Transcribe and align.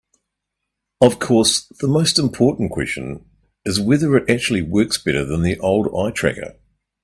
Of 0.99 1.19
course, 1.19 1.67
the 1.79 1.87
most 1.87 2.17
important 2.17 2.71
question 2.71 3.23
is 3.65 3.79
whether 3.79 4.17
it 4.17 4.27
actually 4.27 4.63
works 4.63 4.97
better 4.97 5.23
than 5.23 5.43
the 5.43 5.59
old 5.59 5.93
eye 5.95 6.09
tracker. 6.11 6.55